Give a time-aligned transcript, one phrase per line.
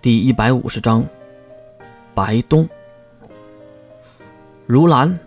[0.00, 1.04] 第一百五十章，
[2.14, 2.68] 白东。
[4.64, 5.18] 如兰，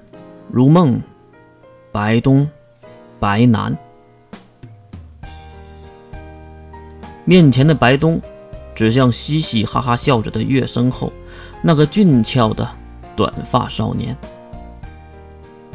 [0.49, 1.01] 如梦，
[1.91, 2.49] 白东，
[3.19, 3.77] 白南。
[7.25, 8.21] 面前的白东，
[8.73, 11.11] 指向嘻嘻哈哈笑着的月身后
[11.61, 12.65] 那个俊俏的
[13.13, 14.15] 短发少年。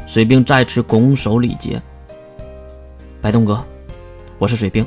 [0.07, 1.79] 水兵再次拱手礼节
[3.21, 3.63] ：“白东哥，
[4.39, 4.83] 我是水兵。”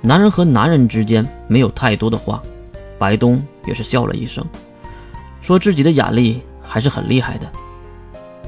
[0.00, 2.40] 男人和男人之间没有太多的话。
[3.02, 4.46] 白东也是笑了一声，
[5.40, 7.50] 说自己的眼力还是很厉害的，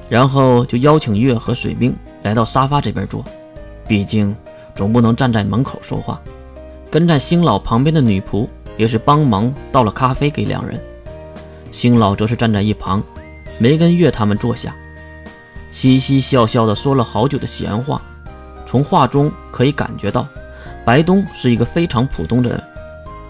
[0.08, 3.24] 然后就邀请月和水兵来到沙发这边坐，
[3.88, 4.32] 毕竟
[4.76, 6.20] 总不能站在门口说话。
[6.88, 10.80] 跟在星老旁边的女仆也是帮忙倒了咖啡给两人，
[11.72, 13.02] 星老则是站在一旁，
[13.58, 14.72] 没跟月他们坐下，
[15.72, 18.00] 嘻嘻笑笑的说了好久的闲话。
[18.68, 20.28] 从话中可以感觉到，
[20.84, 22.62] 白东是一个非常普通的人，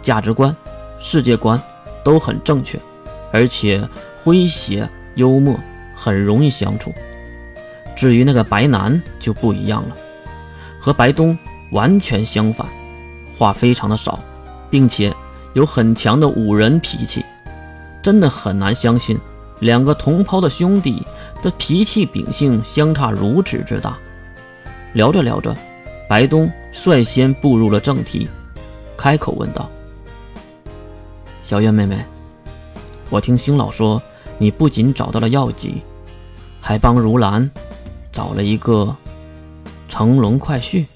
[0.02, 0.54] 价值观。
[0.98, 1.60] 世界观
[2.02, 2.78] 都很正确，
[3.32, 3.86] 而且
[4.24, 5.58] 诙谐幽默，
[5.94, 6.92] 很容易相处。
[7.96, 9.96] 至于那个白男就不一样了，
[10.80, 11.38] 和白东
[11.70, 12.66] 完全相反，
[13.38, 14.18] 话非常的少，
[14.70, 15.14] 并且
[15.52, 17.24] 有很强的五人脾气，
[18.02, 19.18] 真的很难相信
[19.60, 21.06] 两个同胞的兄弟
[21.42, 23.96] 的脾气秉性相差如此之大。
[24.94, 25.56] 聊着聊着，
[26.08, 28.28] 白东率先步入了正题，
[28.96, 29.70] 开口问道。
[31.44, 32.02] 小月妹妹，
[33.10, 34.00] 我听星老说，
[34.38, 35.82] 你不仅找到了药剂，
[36.58, 37.50] 还帮如兰
[38.10, 38.96] 找了一个
[39.86, 40.86] 乘龙快婿。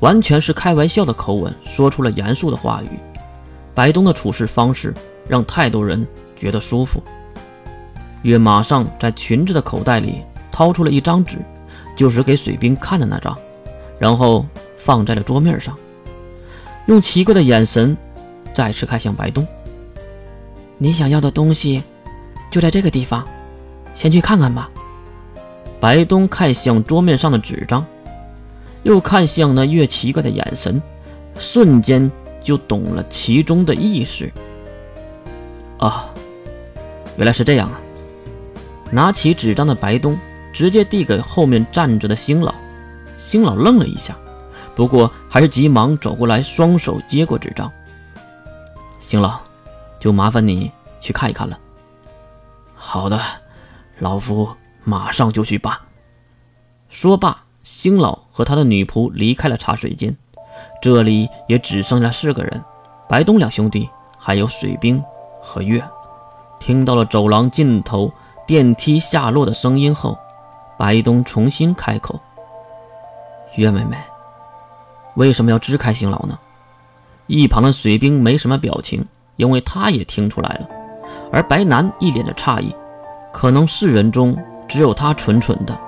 [0.00, 2.98] 完全是开玩笑的口吻，说出了严肃的话语。
[3.74, 4.92] 白东的处事方式
[5.26, 7.02] 让太多人觉得舒服。
[8.20, 10.20] 月马上在裙子的口袋里
[10.52, 11.38] 掏出了一张纸，
[11.96, 13.34] 就是给水兵看的那张，
[13.98, 14.44] 然后
[14.76, 15.74] 放在了桌面上，
[16.88, 17.96] 用奇怪的眼神。
[18.54, 19.46] 再次看向白东，
[20.78, 21.82] 你想要的东西
[22.50, 23.26] 就在这个地方，
[23.94, 24.70] 先去看看吧。
[25.80, 27.84] 白东看向桌面上的纸张，
[28.84, 30.80] 又看向那越奇怪的眼神，
[31.36, 32.10] 瞬间
[32.40, 34.30] 就懂了其中的意思。
[35.78, 36.14] 啊，
[37.16, 37.80] 原来是这样啊！
[38.90, 40.16] 拿起纸张的白东
[40.52, 42.54] 直接递给后面站着的星老，
[43.18, 44.16] 星老愣了一下，
[44.76, 47.70] 不过还是急忙走过来，双手接过纸张。
[49.04, 49.38] 行了，
[50.00, 51.58] 就麻烦你去看一看了。
[52.74, 53.20] 好的，
[53.98, 54.48] 老夫
[54.82, 55.76] 马上就去办。
[56.88, 60.16] 说罢，星老和他的女仆离开了茶水间，
[60.80, 62.64] 这里也只剩下四个人：
[63.06, 65.04] 白东两兄弟，还有水兵
[65.38, 65.84] 和月。
[66.58, 68.10] 听到了走廊尽头
[68.46, 70.18] 电梯下落的声音后，
[70.78, 72.18] 白东重新开口
[73.56, 73.98] ：“月妹妹，
[75.16, 76.38] 为什么要支开星老呢？”
[77.26, 79.04] 一旁的水兵没什么表情，
[79.36, 80.68] 因为他也听出来了。
[81.32, 82.74] 而白南一脸的诧异，
[83.32, 84.36] 可能世人中
[84.68, 85.78] 只有他蠢蠢的。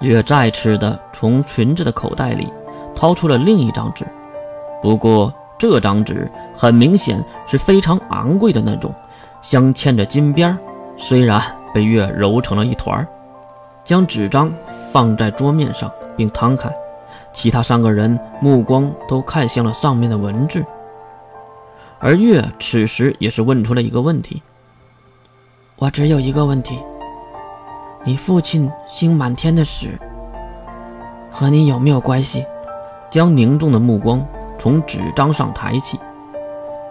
[0.00, 2.48] 月再次的从裙子的口袋里
[2.94, 4.06] 掏出了另一张纸，
[4.80, 8.94] 不过这张纸很明显是非常昂贵的那种，
[9.42, 10.56] 镶嵌着金边
[10.96, 11.42] 虽然
[11.74, 13.06] 被月揉成了一团
[13.84, 14.52] 将纸张
[14.92, 16.70] 放在桌面上并摊开，
[17.32, 20.64] 其他三个人目光都看向了上面的文字。
[22.00, 24.42] 而月此时也是问出了一个问题
[25.76, 26.78] ：“我只有一个问题，
[28.04, 29.88] 你父亲星满天的死
[31.30, 32.44] 和你有没有关系？”
[33.10, 34.22] 将凝重的目光
[34.58, 35.98] 从纸张上抬起，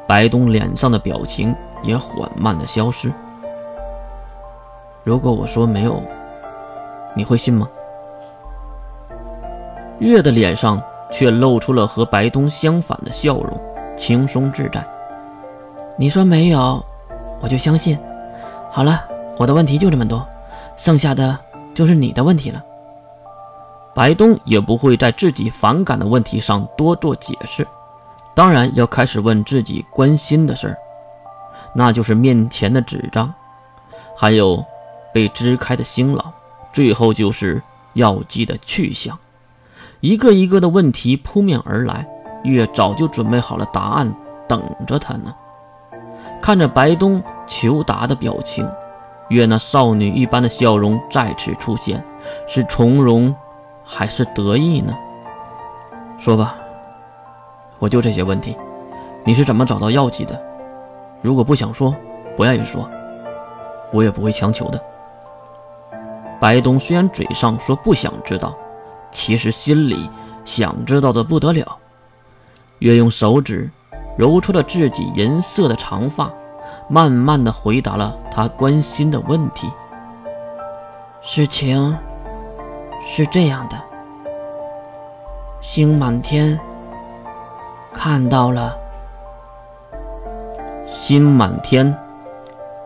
[0.07, 3.13] 白冬脸上的表情也缓慢的消失。
[5.03, 6.01] 如果我说没有，
[7.15, 7.69] 你会信吗？
[9.99, 10.81] 月的脸上
[11.11, 13.55] 却露出了和白冬相反的笑容，
[13.95, 14.83] 轻松自在。
[15.99, 16.85] 你说没有，
[17.41, 17.97] 我就相信。
[18.69, 19.03] 好了，
[19.39, 20.23] 我的问题就这么多，
[20.77, 21.35] 剩下的
[21.73, 22.63] 就是你的问题了。
[23.95, 27.67] 白东也不会在自己反感的问题上多做解释，
[28.35, 30.77] 当然要开始问自己关心的事儿，
[31.73, 33.33] 那就是面前的纸张，
[34.15, 34.63] 还有
[35.11, 36.25] 被支开的星老，
[36.71, 37.59] 最后就是
[37.93, 39.17] 药剂的去向。
[40.01, 42.07] 一个一个的问题扑面而来，
[42.43, 44.13] 月早就准备好了答案，
[44.47, 45.33] 等着他呢。
[46.41, 48.67] 看着白东求答的表情，
[49.29, 52.03] 月那少女一般的笑容再次出现，
[52.47, 53.35] 是从容
[53.83, 54.93] 还是得意呢？
[56.19, 56.55] 说吧，
[57.79, 58.55] 我就这些问题，
[59.23, 60.41] 你是怎么找到药剂的？
[61.21, 61.93] 如果不想说，
[62.35, 62.89] 不愿意说，
[63.91, 64.81] 我也不会强求的。
[66.39, 68.55] 白东虽然嘴上说不想知道，
[69.11, 70.09] 其实心里
[70.45, 71.77] 想知道的不得了。
[72.79, 73.69] 月用手指
[74.17, 76.31] 揉出了自己银色的长发，
[76.89, 79.69] 慢慢的回答了他关心的问题。
[81.21, 81.95] 事情
[83.05, 83.77] 是这样的，
[85.61, 86.59] 星满天
[87.93, 88.75] 看到了，
[90.87, 91.95] 星满天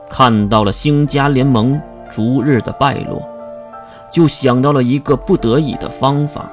[0.10, 1.80] 看到了星家联盟
[2.10, 3.22] 逐日的败落，
[4.12, 6.50] 就想到了一个不得已的方法，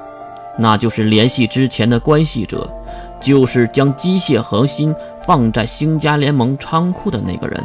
[0.57, 2.69] 那就是联系之前的关系者。
[3.19, 4.93] 就是将机械核心
[5.25, 7.63] 放在星家联盟仓库的那个人。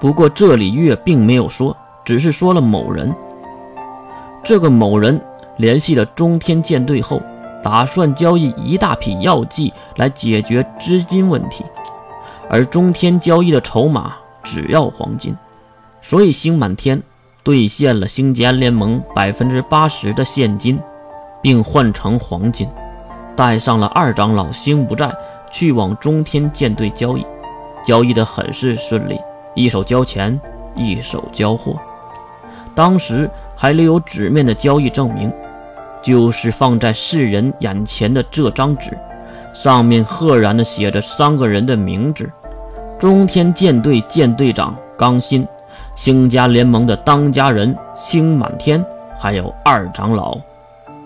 [0.00, 3.14] 不过这里月并没有说，只是说了某人。
[4.42, 5.20] 这个某人
[5.56, 7.22] 联系了中天舰队后，
[7.62, 11.64] 打算交易一大批药剂来解决资金问题，
[12.50, 15.34] 而中天交易的筹码只要黄金，
[16.02, 17.02] 所以星满天
[17.42, 20.78] 兑现了星家联盟百分之八十的现金，
[21.40, 22.68] 并换成黄金。
[23.36, 25.12] 带上了二长老星不在，
[25.50, 27.26] 去往中天舰队交易，
[27.84, 29.20] 交易的很是顺利，
[29.54, 30.40] 一手交钱，
[30.74, 31.76] 一手交货。
[32.74, 35.32] 当时还留有纸面的交易证明，
[36.02, 38.96] 就是放在世人眼前的这张纸，
[39.52, 42.28] 上面赫然的写着三个人的名字：
[42.98, 45.46] 中天舰队舰队长刚新，
[45.94, 48.84] 星家联盟的当家人星满天，
[49.18, 50.36] 还有二长老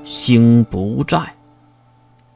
[0.05, 1.38] 星不在。